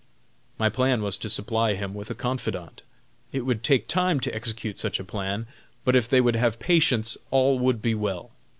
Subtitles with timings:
[0.57, 2.81] My plan was to supply him with a confidant.
[3.31, 5.45] It would take time to execute such a plan,
[5.85, 8.31] but if they would have patience all would be well.